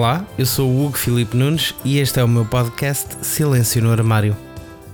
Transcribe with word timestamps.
Olá, 0.00 0.24
eu 0.38 0.46
sou 0.46 0.66
o 0.66 0.86
Hugo 0.86 0.96
Filipe 0.96 1.36
Nunes 1.36 1.74
e 1.84 1.98
este 1.98 2.18
é 2.18 2.24
o 2.24 2.26
meu 2.26 2.46
podcast 2.46 3.06
Silêncio 3.20 3.82
no 3.82 3.92
Armário. 3.92 4.34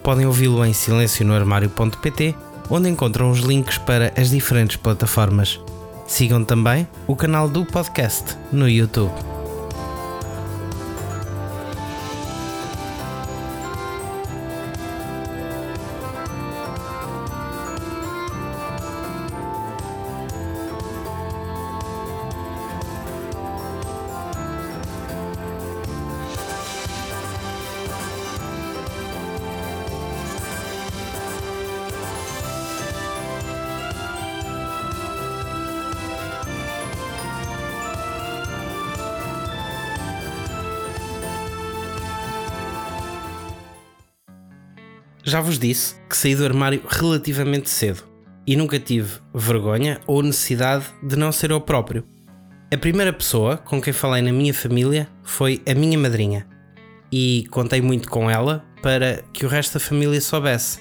Podem 0.02 0.26
ouvi-lo 0.26 0.64
em 0.64 0.72
silencionoarmário.pt, 0.72 2.34
onde 2.68 2.88
encontram 2.88 3.30
os 3.30 3.38
links 3.38 3.78
para 3.78 4.12
as 4.20 4.30
diferentes 4.30 4.76
plataformas. 4.76 5.60
Sigam 6.08 6.44
também 6.44 6.88
o 7.06 7.14
canal 7.14 7.48
do 7.48 7.64
podcast 7.64 8.36
no 8.50 8.68
YouTube. 8.68 9.35
Já 45.28 45.40
vos 45.40 45.58
disse 45.58 45.96
que 46.08 46.16
saí 46.16 46.36
do 46.36 46.44
armário 46.44 46.80
relativamente 46.88 47.68
cedo 47.68 48.04
e 48.46 48.54
nunca 48.54 48.78
tive 48.78 49.14
vergonha 49.34 50.00
ou 50.06 50.22
necessidade 50.22 50.84
de 51.02 51.16
não 51.16 51.32
ser 51.32 51.50
eu 51.50 51.60
próprio. 51.60 52.04
A 52.72 52.76
primeira 52.76 53.12
pessoa 53.12 53.56
com 53.56 53.82
quem 53.82 53.92
falei 53.92 54.22
na 54.22 54.30
minha 54.30 54.54
família 54.54 55.08
foi 55.24 55.60
a 55.68 55.74
minha 55.74 55.98
madrinha 55.98 56.46
e 57.10 57.44
contei 57.50 57.82
muito 57.82 58.08
com 58.08 58.30
ela 58.30 58.64
para 58.80 59.24
que 59.32 59.44
o 59.44 59.48
resto 59.48 59.74
da 59.74 59.80
família 59.80 60.20
soubesse. 60.20 60.78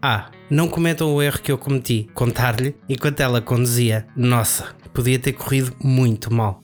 Ah, 0.00 0.30
não 0.48 0.68
cometam 0.68 1.12
o 1.12 1.20
erro 1.20 1.40
que 1.40 1.50
eu 1.50 1.58
cometi, 1.58 2.08
contar-lhe 2.14 2.76
enquanto 2.88 3.18
ela 3.18 3.40
conduzia. 3.40 4.06
Nossa, 4.14 4.76
podia 4.94 5.18
ter 5.18 5.32
corrido 5.32 5.74
muito 5.82 6.32
mal. 6.32 6.62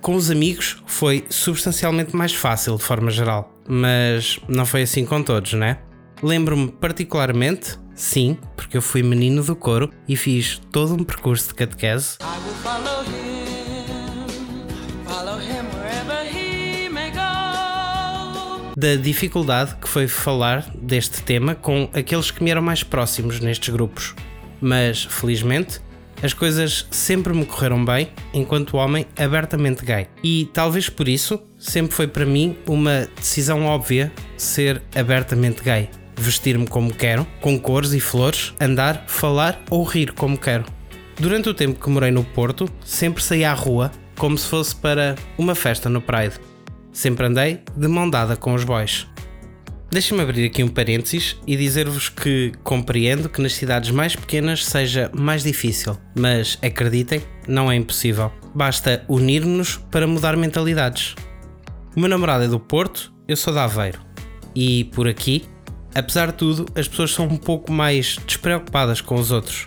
Com 0.00 0.16
os 0.16 0.32
amigos 0.32 0.82
foi 0.84 1.24
substancialmente 1.28 2.16
mais 2.16 2.34
fácil 2.34 2.76
de 2.76 2.82
forma 2.82 3.12
geral, 3.12 3.54
mas 3.68 4.40
não 4.48 4.66
foi 4.66 4.82
assim 4.82 5.04
com 5.04 5.22
todos, 5.22 5.52
né? 5.52 5.78
Lembro-me 6.22 6.68
particularmente, 6.68 7.78
sim, 7.94 8.38
porque 8.56 8.76
eu 8.76 8.82
fui 8.82 9.02
menino 9.02 9.42
do 9.42 9.54
coro 9.54 9.90
e 10.08 10.16
fiz 10.16 10.60
todo 10.72 10.94
um 10.94 11.04
percurso 11.04 11.48
de 11.48 11.54
catequese. 11.54 12.16
Da 18.78 18.94
dificuldade 18.94 19.76
que 19.76 19.88
foi 19.88 20.08
falar 20.08 20.70
deste 20.74 21.22
tema 21.22 21.54
com 21.54 21.88
aqueles 21.92 22.30
que 22.30 22.42
me 22.42 22.50
eram 22.50 22.62
mais 22.62 22.82
próximos 22.82 23.40
nestes 23.40 23.68
grupos. 23.68 24.14
Mas, 24.60 25.04
felizmente, 25.04 25.80
as 26.22 26.32
coisas 26.32 26.86
sempre 26.90 27.34
me 27.34 27.44
correram 27.44 27.84
bem 27.84 28.10
enquanto 28.32 28.78
homem 28.78 29.06
abertamente 29.18 29.84
gay. 29.84 30.08
E 30.24 30.48
talvez 30.52 30.88
por 30.88 31.08
isso 31.08 31.42
sempre 31.58 31.94
foi 31.94 32.06
para 32.06 32.24
mim 32.24 32.56
uma 32.66 33.06
decisão 33.16 33.66
óbvia 33.66 34.10
ser 34.36 34.82
abertamente 34.94 35.62
gay 35.62 35.90
vestir-me 36.16 36.66
como 36.66 36.94
quero, 36.94 37.26
com 37.40 37.58
cores 37.58 37.92
e 37.92 38.00
flores, 38.00 38.54
andar, 38.60 39.04
falar 39.06 39.62
ou 39.70 39.84
rir 39.84 40.12
como 40.12 40.38
quero. 40.38 40.64
Durante 41.18 41.48
o 41.48 41.54
tempo 41.54 41.80
que 41.80 41.90
morei 41.90 42.10
no 42.10 42.24
Porto, 42.24 42.68
sempre 42.84 43.22
saí 43.22 43.44
à 43.44 43.52
rua 43.52 43.90
como 44.18 44.36
se 44.36 44.48
fosse 44.48 44.74
para 44.74 45.14
uma 45.38 45.54
festa 45.54 45.88
no 45.88 46.00
Pride. 46.00 46.34
Sempre 46.92 47.26
andei 47.26 47.60
de 47.76 47.88
mão 47.88 48.08
dada 48.08 48.36
com 48.36 48.54
os 48.54 48.64
boys. 48.64 49.06
Deixem-me 49.90 50.22
abrir 50.22 50.46
aqui 50.46 50.62
um 50.62 50.68
parênteses 50.68 51.36
e 51.46 51.56
dizer-vos 51.56 52.08
que 52.08 52.52
compreendo 52.64 53.28
que 53.28 53.40
nas 53.40 53.54
cidades 53.54 53.90
mais 53.90 54.16
pequenas 54.16 54.64
seja 54.64 55.10
mais 55.14 55.42
difícil, 55.42 55.96
mas 56.14 56.58
acreditem, 56.60 57.22
não 57.46 57.70
é 57.70 57.76
impossível. 57.76 58.32
Basta 58.54 59.04
unir-nos 59.08 59.76
para 59.90 60.06
mudar 60.06 60.36
mentalidades. 60.36 61.14
O 61.96 62.00
meu 62.00 62.08
namorado 62.08 62.44
é 62.44 62.48
do 62.48 62.58
Porto, 62.58 63.12
eu 63.28 63.36
sou 63.36 63.52
de 63.52 63.60
Aveiro. 63.60 64.00
E 64.54 64.84
por 64.84 65.06
aqui 65.06 65.44
apesar 65.96 66.26
de 66.26 66.34
tudo, 66.34 66.66
as 66.74 66.86
pessoas 66.86 67.10
são 67.10 67.26
um 67.26 67.38
pouco 67.38 67.72
mais 67.72 68.18
despreocupadas 68.26 69.00
com 69.00 69.14
os 69.14 69.30
outros. 69.30 69.64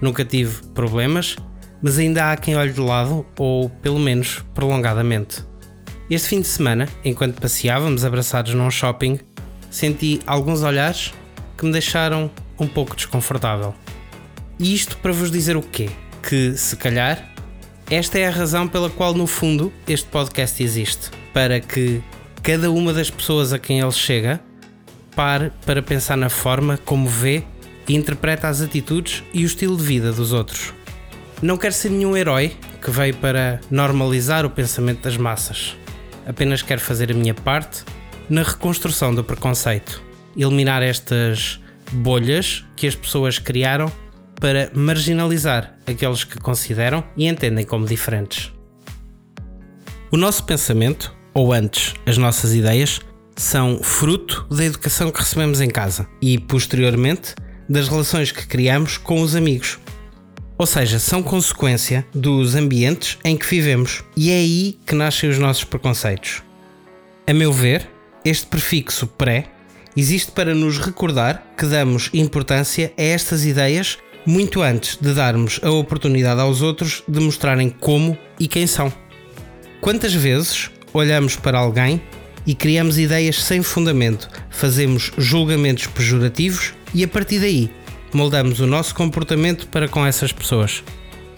Nunca 0.00 0.24
tive 0.24 0.64
problemas, 0.68 1.34
mas 1.82 1.98
ainda 1.98 2.30
há 2.30 2.36
quem 2.36 2.56
olhe 2.56 2.72
de 2.72 2.80
lado, 2.80 3.26
ou 3.36 3.68
pelo 3.68 3.98
menos 3.98 4.44
prolongadamente. 4.54 5.44
Este 6.08 6.28
fim 6.28 6.40
de 6.40 6.46
semana, 6.46 6.88
enquanto 7.04 7.40
passeávamos 7.40 8.04
abraçados 8.04 8.54
num 8.54 8.70
shopping, 8.70 9.18
senti 9.68 10.20
alguns 10.24 10.62
olhares 10.62 11.12
que 11.58 11.66
me 11.66 11.72
deixaram 11.72 12.30
um 12.60 12.68
pouco 12.68 12.94
desconfortável. 12.94 13.74
E 14.60 14.72
isto 14.72 14.96
para 14.98 15.12
vos 15.12 15.32
dizer 15.32 15.56
o 15.56 15.62
quê? 15.62 15.90
Que, 16.22 16.56
se 16.56 16.76
calhar, 16.76 17.28
esta 17.90 18.20
é 18.20 18.28
a 18.28 18.30
razão 18.30 18.68
pela 18.68 18.88
qual, 18.88 19.14
no 19.14 19.26
fundo, 19.26 19.72
este 19.88 20.08
podcast 20.08 20.62
existe. 20.62 21.10
Para 21.32 21.58
que 21.58 22.00
cada 22.40 22.70
uma 22.70 22.92
das 22.92 23.10
pessoas 23.10 23.52
a 23.52 23.58
quem 23.58 23.80
ele 23.80 23.90
chega 23.90 24.40
pare 25.16 25.50
para 25.64 25.82
pensar 25.82 26.16
na 26.16 26.28
forma 26.28 26.78
como 26.84 27.08
vê 27.08 27.42
e 27.88 27.96
interpreta 27.96 28.48
as 28.48 28.60
atitudes 28.60 29.24
e 29.32 29.42
o 29.42 29.46
estilo 29.46 29.76
de 29.76 29.82
vida 29.82 30.12
dos 30.12 30.32
outros. 30.32 30.74
Não 31.42 31.56
quero 31.56 31.74
ser 31.74 31.90
nenhum 31.90 32.16
herói 32.16 32.54
que 32.82 32.90
veio 32.90 33.14
para 33.16 33.60
normalizar 33.70 34.44
o 34.44 34.50
pensamento 34.50 35.02
das 35.02 35.16
massas. 35.16 35.76
Apenas 36.26 36.62
quero 36.62 36.80
fazer 36.80 37.10
a 37.10 37.14
minha 37.14 37.34
parte 37.34 37.82
na 38.28 38.42
reconstrução 38.42 39.14
do 39.14 39.24
preconceito, 39.24 40.02
eliminar 40.36 40.82
estas 40.82 41.60
bolhas 41.92 42.64
que 42.76 42.86
as 42.86 42.94
pessoas 42.94 43.38
criaram 43.38 43.90
para 44.40 44.70
marginalizar 44.74 45.74
aqueles 45.86 46.24
que 46.24 46.38
consideram 46.38 47.02
e 47.16 47.26
entendem 47.26 47.64
como 47.64 47.86
diferentes. 47.86 48.52
O 50.10 50.16
nosso 50.16 50.44
pensamento, 50.44 51.14
ou 51.32 51.52
antes, 51.52 51.94
as 52.06 52.18
nossas 52.18 52.54
ideias, 52.54 53.00
são 53.36 53.80
fruto 53.82 54.46
da 54.50 54.64
educação 54.64 55.10
que 55.10 55.20
recebemos 55.20 55.60
em 55.60 55.68
casa 55.68 56.08
e, 56.20 56.38
posteriormente, 56.38 57.34
das 57.68 57.88
relações 57.88 58.32
que 58.32 58.46
criamos 58.46 58.96
com 58.96 59.20
os 59.20 59.36
amigos. 59.36 59.78
Ou 60.58 60.66
seja, 60.66 60.98
são 60.98 61.22
consequência 61.22 62.06
dos 62.14 62.54
ambientes 62.54 63.18
em 63.22 63.36
que 63.36 63.46
vivemos 63.46 64.02
e 64.16 64.30
é 64.30 64.36
aí 64.36 64.78
que 64.86 64.94
nascem 64.94 65.28
os 65.28 65.38
nossos 65.38 65.64
preconceitos. 65.64 66.42
A 67.26 67.34
meu 67.34 67.52
ver, 67.52 67.90
este 68.24 68.46
prefixo 68.46 69.06
pré 69.06 69.44
existe 69.94 70.32
para 70.32 70.54
nos 70.54 70.78
recordar 70.78 71.44
que 71.56 71.66
damos 71.66 72.08
importância 72.14 72.92
a 72.96 73.02
estas 73.02 73.44
ideias 73.44 73.98
muito 74.24 74.62
antes 74.62 74.96
de 74.96 75.12
darmos 75.12 75.60
a 75.62 75.70
oportunidade 75.70 76.40
aos 76.40 76.62
outros 76.62 77.02
de 77.06 77.20
mostrarem 77.20 77.68
como 77.68 78.16
e 78.40 78.48
quem 78.48 78.66
são. 78.66 78.92
Quantas 79.80 80.14
vezes 80.14 80.70
olhamos 80.92 81.36
para 81.36 81.58
alguém 81.58 82.00
e 82.46 82.54
criamos 82.54 82.98
ideias 82.98 83.42
sem 83.42 83.62
fundamento, 83.62 84.28
fazemos 84.50 85.10
julgamentos 85.18 85.86
pejorativos 85.86 86.72
e 86.94 87.02
a 87.02 87.08
partir 87.08 87.40
daí 87.40 87.70
moldamos 88.12 88.60
o 88.60 88.66
nosso 88.66 88.94
comportamento 88.94 89.66
para 89.68 89.88
com 89.88 90.06
essas 90.06 90.32
pessoas. 90.32 90.82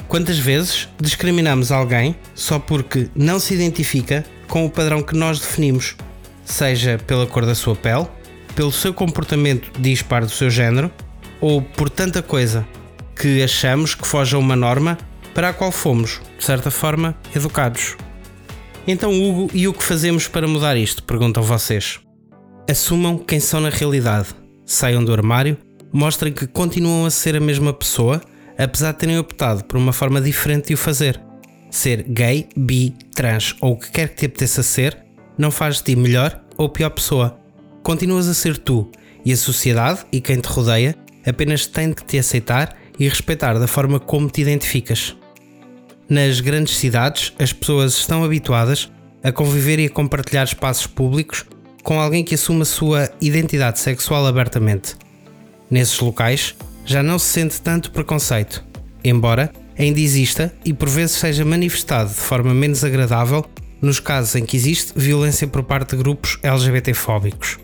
Quantas 0.07 0.39
vezes 0.39 0.89
discriminamos 1.01 1.73
alguém 1.73 2.17
só 2.35 2.59
porque 2.59 3.09
não 3.15 3.39
se 3.39 3.55
identifica 3.55 4.25
com 4.47 4.65
o 4.65 4.71
padrão 4.71 5.03
que 5.03 5.17
nós 5.17 5.41
definimos, 5.41 5.97
seja 6.45 6.99
pela 7.07 7.27
cor 7.27 7.45
da 7.45 7.55
sua 7.55 7.77
pele, 7.77 8.07
pelo 8.55 8.73
seu 8.73 8.95
comportamento 8.95 9.71
dispar 9.79 10.25
do 10.25 10.31
seu 10.31 10.51
género 10.51 10.91
ou 11.41 11.61
por 11.63 11.91
tanta 11.91 12.23
coisa 12.23 12.67
que 13.15 13.43
achamos 13.43 13.95
que 13.95 14.07
foge 14.07 14.35
a 14.35 14.39
uma 14.39 14.57
norma 14.57 14.97
para 15.35 15.51
a 15.51 15.53
qual 15.53 15.71
fomos, 15.71 16.21
de 16.39 16.45
certa 16.45 16.71
forma, 16.71 17.17
educados. 17.35 17.97
Então, 18.91 19.13
Hugo, 19.13 19.51
e 19.53 19.69
o 19.69 19.75
que 19.75 19.85
fazemos 19.85 20.29
para 20.29 20.49
mudar 20.49 20.75
isto? 20.75 21.03
Perguntam 21.03 21.43
vocês. 21.43 22.01
Assumam 22.71 23.19
quem 23.19 23.39
são 23.39 23.61
na 23.61 23.69
realidade, 23.69 24.29
saiam 24.65 25.05
do 25.05 25.13
armário, 25.13 25.59
mostrem 25.93 26.33
que 26.33 26.47
continuam 26.47 27.05
a 27.05 27.11
ser 27.11 27.37
a 27.37 27.41
mesma 27.41 27.71
pessoa, 27.71 28.19
apesar 28.57 28.93
de 28.93 28.99
terem 29.01 29.19
optado 29.19 29.63
por 29.65 29.77
uma 29.77 29.93
forma 29.93 30.23
diferente 30.23 30.69
de 30.69 30.75
o 30.75 30.79
fazer. 30.79 31.21
Ser 31.71 32.03
gay, 32.05 32.49
bi, 32.57 32.95
trans 33.15 33.55
ou 33.61 33.73
o 33.73 33.79
que 33.79 33.91
quer 33.91 34.09
que 34.09 34.17
te 34.17 34.25
apeteça 34.25 34.63
ser, 34.63 34.97
não 35.37 35.51
faz 35.51 35.77
de 35.77 35.83
ti 35.83 35.95
melhor 35.95 36.43
ou 36.57 36.71
pior 36.71 36.89
pessoa. 36.89 37.39
Continuas 37.83 38.27
a 38.27 38.33
ser 38.33 38.57
tu 38.57 38.91
e 39.23 39.35
a 39.35 39.37
sociedade 39.37 40.07
e 40.11 40.19
quem 40.19 40.41
te 40.41 40.49
rodeia 40.49 40.97
apenas 41.27 41.67
tem 41.67 41.91
de 41.91 42.03
te 42.07 42.19
aceitar 42.19 42.75
e 42.99 43.07
respeitar 43.07 43.59
da 43.59 43.67
forma 43.67 44.01
como 44.01 44.31
te 44.31 44.41
identificas. 44.41 45.15
Nas 46.09 46.41
grandes 46.41 46.79
cidades, 46.79 47.35
as 47.39 47.53
pessoas 47.53 47.93
estão 47.99 48.25
habituadas 48.25 48.91
a 49.23 49.31
conviver 49.31 49.79
e 49.79 49.87
a 49.87 49.91
compartilhar 49.91 50.45
espaços 50.45 50.87
públicos 50.87 51.45
com 51.83 52.01
alguém 52.01 52.25
que 52.25 52.35
assuma 52.35 52.63
a 52.63 52.67
sua 52.67 53.11
identidade 53.21 53.79
sexual 53.79 54.27
abertamente. 54.27 54.95
Nesses 55.71 56.01
locais, 56.01 56.55
já 56.87 57.03
não 57.03 57.19
se 57.19 57.27
sente 57.27 57.61
tanto 57.61 57.91
preconceito, 57.91 58.65
embora 59.05 59.53
ainda 59.79 60.01
exista 60.01 60.53
e 60.65 60.73
por 60.73 60.89
vezes 60.89 61.17
seja 61.17 61.45
manifestado 61.45 62.09
de 62.09 62.17
forma 62.17 62.55
menos 62.55 62.83
agradável 62.83 63.45
nos 63.83 64.01
casos 64.01 64.35
em 64.35 64.47
que 64.47 64.57
existe 64.57 64.93
violência 64.97 65.47
por 65.47 65.63
parte 65.63 65.91
de 65.91 65.99
grupos 65.99 66.39
LGBTfóbicos. 66.43 67.59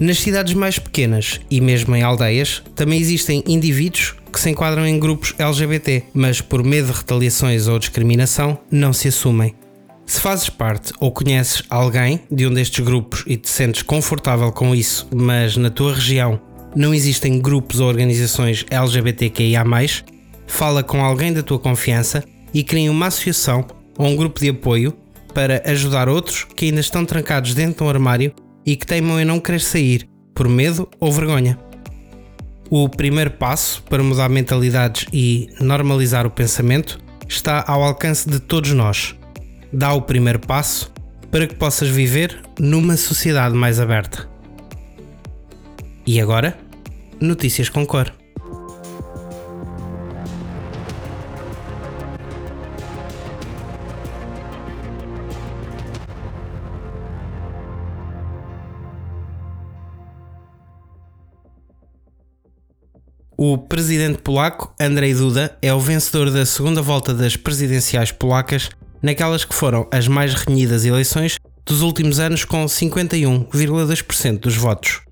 Nas 0.00 0.18
cidades 0.18 0.54
mais 0.54 0.80
pequenas 0.80 1.40
e 1.48 1.60
mesmo 1.60 1.94
em 1.94 2.02
aldeias, 2.02 2.60
também 2.74 3.00
existem 3.00 3.44
indivíduos 3.46 4.16
que 4.34 4.40
se 4.40 4.50
enquadram 4.50 4.84
em 4.84 4.98
grupos 4.98 5.32
LGBT, 5.38 6.06
mas 6.12 6.40
por 6.40 6.64
medo 6.64 6.88
de 6.88 6.98
retaliações 6.98 7.68
ou 7.68 7.78
discriminação 7.78 8.58
não 8.68 8.92
se 8.92 9.06
assumem. 9.06 9.54
Se 10.04 10.20
fazes 10.20 10.50
parte 10.50 10.92
ou 10.98 11.12
conheces 11.12 11.62
alguém 11.70 12.20
de 12.30 12.44
um 12.44 12.52
destes 12.52 12.84
grupos 12.84 13.22
e 13.28 13.36
te 13.36 13.48
sentes 13.48 13.82
confortável 13.82 14.50
com 14.50 14.74
isso, 14.74 15.08
mas 15.14 15.56
na 15.56 15.70
tua 15.70 15.94
região 15.94 16.40
não 16.74 16.92
existem 16.92 17.40
grupos 17.40 17.78
ou 17.78 17.86
organizações 17.86 18.66
LGBTQIA, 18.68 19.64
fala 20.48 20.82
com 20.82 21.02
alguém 21.02 21.32
da 21.32 21.42
tua 21.42 21.60
confiança 21.60 22.24
e 22.52 22.64
crie 22.64 22.90
uma 22.90 23.06
associação 23.06 23.64
ou 23.96 24.08
um 24.08 24.16
grupo 24.16 24.40
de 24.40 24.48
apoio 24.48 24.92
para 25.32 25.62
ajudar 25.64 26.08
outros 26.08 26.44
que 26.56 26.66
ainda 26.66 26.80
estão 26.80 27.04
trancados 27.04 27.54
dentro 27.54 27.76
de 27.76 27.82
um 27.84 27.88
armário 27.88 28.34
e 28.66 28.74
que 28.74 28.86
teimam 28.86 29.20
em 29.20 29.24
não 29.24 29.38
querer 29.38 29.60
sair 29.60 30.08
por 30.34 30.48
medo 30.48 30.88
ou 30.98 31.12
vergonha. 31.12 31.56
O 32.70 32.88
primeiro 32.88 33.30
passo 33.30 33.82
para 33.84 34.02
mudar 34.02 34.28
mentalidades 34.28 35.06
e 35.12 35.48
normalizar 35.60 36.26
o 36.26 36.30
pensamento 36.30 36.98
está 37.28 37.64
ao 37.66 37.82
alcance 37.82 38.28
de 38.28 38.40
todos 38.40 38.72
nós. 38.72 39.14
Dá 39.72 39.92
o 39.92 40.02
primeiro 40.02 40.38
passo 40.38 40.92
para 41.30 41.46
que 41.46 41.54
possas 41.54 41.88
viver 41.88 42.40
numa 42.58 42.96
sociedade 42.96 43.54
mais 43.54 43.80
aberta. 43.80 44.28
E 46.06 46.20
agora, 46.20 46.56
notícias 47.20 47.68
com 47.68 47.84
cor. 47.86 48.23
O 63.46 63.58
presidente 63.58 64.22
polaco 64.22 64.74
Andrzej 64.80 65.12
Duda 65.16 65.58
é 65.60 65.70
o 65.74 65.78
vencedor 65.78 66.30
da 66.30 66.46
segunda 66.46 66.80
volta 66.80 67.12
das 67.12 67.36
presidenciais 67.36 68.10
polacas, 68.10 68.70
naquelas 69.02 69.44
que 69.44 69.54
foram 69.54 69.86
as 69.92 70.08
mais 70.08 70.32
renhidas 70.32 70.86
eleições 70.86 71.36
dos 71.66 71.82
últimos 71.82 72.18
anos, 72.18 72.46
com 72.46 72.64
51,2% 72.64 74.38
dos 74.38 74.56
votos. 74.56 75.02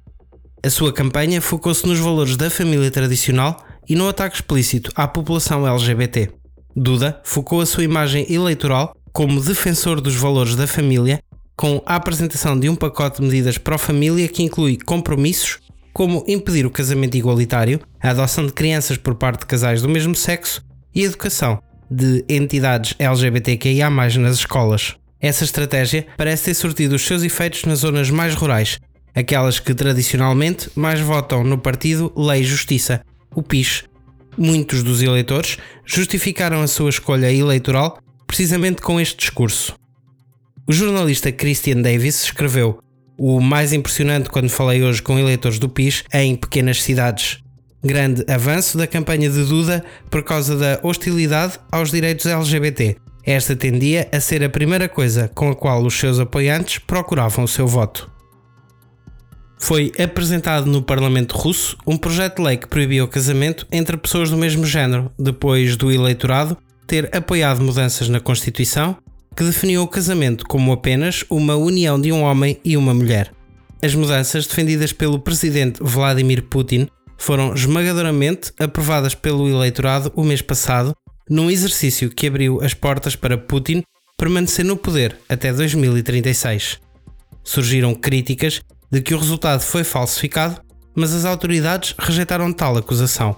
A 0.64 0.70
sua 0.70 0.94
campanha 0.94 1.42
focou-se 1.42 1.86
nos 1.86 1.98
valores 1.98 2.34
da 2.34 2.48
família 2.48 2.90
tradicional 2.90 3.66
e 3.86 3.94
no 3.94 4.08
ataque 4.08 4.36
explícito 4.36 4.90
à 4.94 5.06
população 5.06 5.68
LGBT. 5.68 6.30
Duda 6.74 7.20
focou 7.24 7.60
a 7.60 7.66
sua 7.66 7.84
imagem 7.84 8.24
eleitoral 8.32 8.96
como 9.12 9.42
defensor 9.42 10.00
dos 10.00 10.14
valores 10.14 10.56
da 10.56 10.66
família, 10.66 11.22
com 11.54 11.82
a 11.84 11.96
apresentação 11.96 12.58
de 12.58 12.70
um 12.70 12.76
pacote 12.76 13.20
de 13.20 13.26
medidas 13.26 13.58
pró-família 13.58 14.26
que 14.26 14.42
inclui 14.42 14.78
compromissos 14.78 15.58
como 15.92 16.24
impedir 16.26 16.66
o 16.66 16.70
casamento 16.70 17.16
igualitário, 17.16 17.80
a 18.00 18.10
adoção 18.10 18.46
de 18.46 18.52
crianças 18.52 18.96
por 18.96 19.14
parte 19.14 19.40
de 19.40 19.46
casais 19.46 19.82
do 19.82 19.88
mesmo 19.88 20.14
sexo 20.14 20.64
e 20.94 21.02
a 21.02 21.06
educação 21.06 21.62
de 21.90 22.24
entidades 22.28 22.94
LGBTQIA 22.98 23.90
nas 23.90 24.34
escolas. 24.34 24.96
Essa 25.20 25.44
estratégia 25.44 26.06
parece 26.16 26.46
ter 26.46 26.54
surtido 26.54 26.96
os 26.96 27.02
seus 27.02 27.22
efeitos 27.22 27.64
nas 27.64 27.80
zonas 27.80 28.10
mais 28.10 28.34
rurais, 28.34 28.80
aquelas 29.14 29.60
que 29.60 29.74
tradicionalmente 29.74 30.70
mais 30.74 31.00
votam 31.00 31.44
no 31.44 31.58
partido 31.58 32.12
Lei 32.16 32.40
e 32.40 32.44
Justiça, 32.44 33.04
o 33.34 33.42
PIS. 33.42 33.84
Muitos 34.36 34.82
dos 34.82 35.02
eleitores 35.02 35.58
justificaram 35.84 36.62
a 36.62 36.66
sua 36.66 36.90
escolha 36.90 37.30
eleitoral 37.30 37.98
precisamente 38.26 38.80
com 38.80 38.98
este 38.98 39.18
discurso. 39.18 39.76
O 40.66 40.72
jornalista 40.72 41.30
Christian 41.30 41.82
Davis 41.82 42.24
escreveu: 42.24 42.78
o 43.24 43.40
mais 43.40 43.72
impressionante 43.72 44.28
quando 44.28 44.48
falei 44.48 44.82
hoje 44.82 45.00
com 45.00 45.16
eleitores 45.16 45.60
do 45.60 45.68
PIS 45.68 46.02
em 46.12 46.34
pequenas 46.34 46.82
cidades. 46.82 47.38
Grande 47.80 48.24
avanço 48.28 48.76
da 48.76 48.84
campanha 48.84 49.30
de 49.30 49.44
Duda 49.44 49.84
por 50.10 50.24
causa 50.24 50.56
da 50.56 50.80
hostilidade 50.82 51.56
aos 51.70 51.92
direitos 51.92 52.26
LGBT. 52.26 52.96
Esta 53.24 53.54
tendia 53.54 54.08
a 54.10 54.18
ser 54.18 54.42
a 54.42 54.48
primeira 54.48 54.88
coisa 54.88 55.30
com 55.36 55.48
a 55.50 55.54
qual 55.54 55.84
os 55.84 55.94
seus 55.94 56.18
apoiantes 56.18 56.78
procuravam 56.78 57.44
o 57.44 57.48
seu 57.48 57.64
voto. 57.64 58.10
Foi 59.56 59.92
apresentado 60.02 60.66
no 60.66 60.82
Parlamento 60.82 61.36
russo 61.38 61.76
um 61.86 61.96
projeto 61.96 62.38
de 62.38 62.42
lei 62.42 62.56
que 62.56 62.66
proibia 62.66 63.04
o 63.04 63.08
casamento 63.08 63.64
entre 63.70 63.96
pessoas 63.96 64.30
do 64.30 64.36
mesmo 64.36 64.66
género, 64.66 65.12
depois 65.16 65.76
do 65.76 65.92
eleitorado 65.92 66.58
ter 66.88 67.08
apoiado 67.16 67.62
mudanças 67.62 68.08
na 68.08 68.18
Constituição 68.18 68.96
que 69.36 69.44
definiu 69.44 69.82
o 69.82 69.88
casamento 69.88 70.46
como 70.46 70.72
apenas 70.72 71.24
uma 71.30 71.56
união 71.56 72.00
de 72.00 72.12
um 72.12 72.22
homem 72.22 72.58
e 72.64 72.76
uma 72.76 72.94
mulher. 72.94 73.32
As 73.82 73.94
mudanças 73.94 74.46
defendidas 74.46 74.92
pelo 74.92 75.18
presidente 75.18 75.80
Vladimir 75.82 76.42
Putin 76.44 76.88
foram 77.18 77.54
esmagadoramente 77.54 78.52
aprovadas 78.58 79.14
pelo 79.14 79.48
eleitorado 79.48 80.12
o 80.14 80.24
mês 80.24 80.42
passado, 80.42 80.94
num 81.28 81.50
exercício 81.50 82.10
que 82.10 82.26
abriu 82.26 82.60
as 82.62 82.74
portas 82.74 83.16
para 83.16 83.38
Putin 83.38 83.82
permanecer 84.16 84.64
no 84.64 84.76
poder 84.76 85.16
até 85.28 85.52
2036. 85.52 86.78
Surgiram 87.42 87.94
críticas 87.94 88.60
de 88.90 89.00
que 89.00 89.14
o 89.14 89.18
resultado 89.18 89.60
foi 89.60 89.84
falsificado, 89.84 90.60
mas 90.94 91.12
as 91.12 91.24
autoridades 91.24 91.94
rejeitaram 91.98 92.52
tal 92.52 92.76
acusação. 92.76 93.36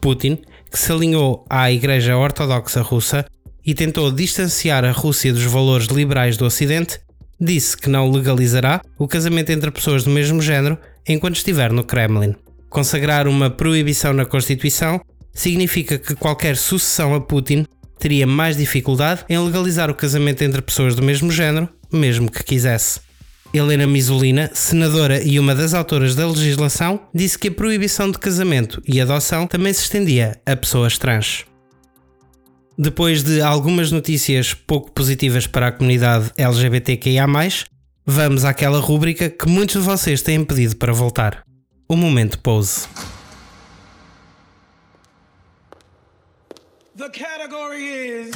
Putin, 0.00 0.38
que 0.70 0.78
se 0.78 0.92
alinhou 0.92 1.44
à 1.48 1.70
Igreja 1.70 2.16
Ortodoxa 2.16 2.82
Russa, 2.82 3.24
e 3.66 3.74
tentou 3.74 4.12
distanciar 4.12 4.84
a 4.84 4.92
Rússia 4.92 5.32
dos 5.32 5.42
valores 5.42 5.88
liberais 5.88 6.36
do 6.36 6.44
Ocidente, 6.44 7.00
disse 7.40 7.76
que 7.76 7.90
não 7.90 8.10
legalizará 8.10 8.80
o 8.96 9.08
casamento 9.08 9.50
entre 9.50 9.70
pessoas 9.70 10.04
do 10.04 10.10
mesmo 10.10 10.40
género 10.40 10.78
enquanto 11.06 11.36
estiver 11.36 11.72
no 11.72 11.84
Kremlin. 11.84 12.34
Consagrar 12.70 13.26
uma 13.26 13.50
proibição 13.50 14.12
na 14.12 14.24
Constituição 14.24 15.00
significa 15.34 15.98
que 15.98 16.14
qualquer 16.14 16.56
sucessão 16.56 17.14
a 17.14 17.20
Putin 17.20 17.66
teria 17.98 18.26
mais 18.26 18.56
dificuldade 18.56 19.24
em 19.28 19.38
legalizar 19.38 19.90
o 19.90 19.94
casamento 19.94 20.42
entre 20.42 20.62
pessoas 20.62 20.94
do 20.94 21.02
mesmo 21.02 21.30
género, 21.30 21.68
mesmo 21.92 22.30
que 22.30 22.44
quisesse. 22.44 23.00
Helena 23.52 23.86
Misolina, 23.86 24.50
senadora 24.52 25.22
e 25.22 25.38
uma 25.38 25.54
das 25.54 25.72
autoras 25.72 26.14
da 26.14 26.26
legislação, 26.26 27.00
disse 27.14 27.38
que 27.38 27.48
a 27.48 27.52
proibição 27.52 28.10
de 28.10 28.18
casamento 28.18 28.82
e 28.86 29.00
adoção 29.00 29.46
também 29.46 29.72
se 29.72 29.82
estendia 29.82 30.38
a 30.44 30.54
pessoas 30.54 30.98
trans. 30.98 31.46
Depois 32.78 33.22
de 33.22 33.40
algumas 33.40 33.90
notícias 33.90 34.52
pouco 34.52 34.92
positivas 34.92 35.46
para 35.46 35.68
a 35.68 35.72
comunidade 35.72 36.30
LGBTQIA, 36.36 37.26
vamos 38.04 38.44
àquela 38.44 38.80
rúbrica 38.80 39.30
que 39.30 39.48
muitos 39.48 39.82
de 39.82 39.88
vocês 39.88 40.20
têm 40.20 40.44
pedido 40.44 40.76
para 40.76 40.92
voltar: 40.92 41.42
o 41.88 41.96
momento 41.96 42.38
pose. 42.38 42.86
The 46.96 47.08
category 47.10 48.28
is 48.28 48.34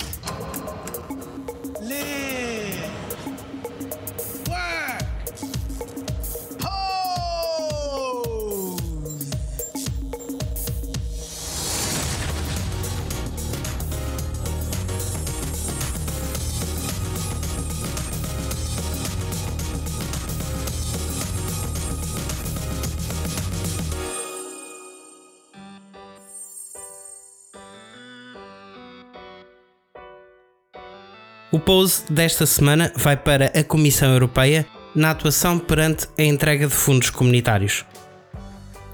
O 31.53 31.59
pose 31.59 32.05
desta 32.09 32.47
semana 32.47 32.93
vai 32.95 33.17
para 33.17 33.47
a 33.47 33.65
Comissão 33.65 34.13
Europeia 34.13 34.65
na 34.95 35.11
atuação 35.11 35.59
perante 35.59 36.07
a 36.17 36.23
entrega 36.23 36.69
de 36.69 36.73
fundos 36.73 37.11
comunitários. 37.11 37.85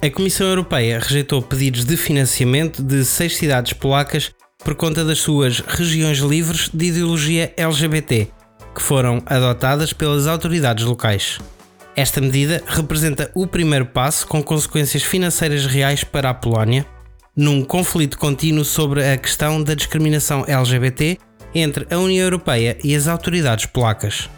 A 0.00 0.08
Comissão 0.08 0.46
Europeia 0.46 0.98
rejeitou 0.98 1.42
pedidos 1.42 1.84
de 1.84 1.98
financiamento 1.98 2.82
de 2.82 3.04
seis 3.04 3.36
cidades 3.36 3.74
polacas 3.74 4.30
por 4.64 4.74
conta 4.74 5.04
das 5.04 5.18
suas 5.18 5.60
regiões 5.60 6.18
livres 6.18 6.70
de 6.72 6.86
ideologia 6.86 7.52
LGBT, 7.58 8.28
que 8.74 8.80
foram 8.80 9.22
adotadas 9.26 9.92
pelas 9.92 10.26
autoridades 10.26 10.86
locais. 10.86 11.38
Esta 11.94 12.22
medida 12.22 12.62
representa 12.66 13.30
o 13.34 13.46
primeiro 13.46 13.84
passo 13.84 14.26
com 14.26 14.42
consequências 14.42 15.02
financeiras 15.02 15.66
reais 15.66 16.04
para 16.04 16.30
a 16.30 16.34
Polónia, 16.34 16.86
num 17.36 17.62
conflito 17.62 18.18
contínuo 18.18 18.64
sobre 18.64 19.06
a 19.06 19.18
questão 19.18 19.62
da 19.62 19.74
discriminação 19.74 20.42
LGBT 20.48 21.18
entre 21.54 21.86
a 21.90 21.98
União 21.98 22.24
Europeia 22.24 22.76
e 22.82 22.94
as 22.94 23.08
autoridades 23.08 23.66
polacas. 23.66 24.28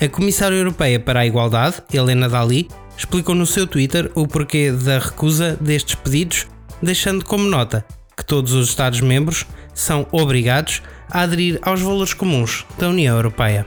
A 0.00 0.08
Comissária 0.08 0.56
Europeia 0.56 1.00
para 1.00 1.20
a 1.20 1.26
Igualdade, 1.26 1.82
Helena 1.92 2.28
Dali, 2.28 2.68
explicou 2.96 3.34
no 3.34 3.46
seu 3.46 3.66
Twitter 3.66 4.10
o 4.14 4.26
porquê 4.26 4.70
da 4.70 4.98
recusa 4.98 5.56
destes 5.60 5.94
pedidos, 5.94 6.46
deixando 6.82 7.24
como 7.24 7.48
nota 7.48 7.84
que 8.16 8.24
todos 8.24 8.52
os 8.52 8.68
Estados-membros 8.68 9.46
são 9.74 10.06
obrigados 10.12 10.82
a 11.10 11.20
aderir 11.20 11.58
aos 11.62 11.80
valores 11.80 12.14
comuns 12.14 12.64
da 12.78 12.88
União 12.88 13.16
Europeia. 13.16 13.66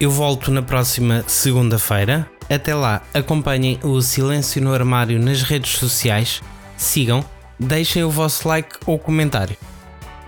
Eu 0.00 0.10
volto 0.10 0.50
na 0.52 0.62
próxima 0.62 1.24
segunda-feira. 1.26 2.30
Até 2.48 2.74
lá, 2.74 3.02
acompanhem 3.12 3.80
o 3.82 4.00
Silêncio 4.00 4.62
no 4.62 4.72
Armário 4.72 5.18
nas 5.18 5.42
redes 5.42 5.72
sociais 5.72 6.40
sigam, 6.78 7.24
deixem 7.58 8.04
o 8.04 8.10
vosso 8.10 8.48
like 8.48 8.78
ou 8.86 8.98
comentário. 8.98 9.56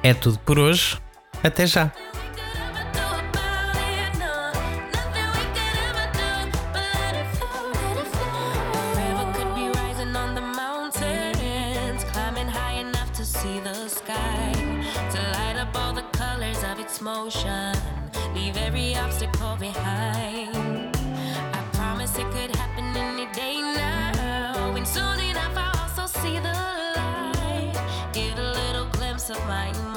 É 0.02 0.12
tudo 0.12 0.38
por 0.40 0.58
hoje. 0.58 0.98
Até 1.42 1.66
já! 1.66 1.90
motion. 17.00 17.72
Leave 18.34 18.56
every 18.56 18.94
obstacle 18.96 19.56
behind. 19.56 20.96
I 21.52 21.62
promise 21.72 22.16
it 22.18 22.30
could 22.32 22.49
my 29.46 29.89